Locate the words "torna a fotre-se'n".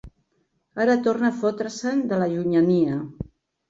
1.09-2.03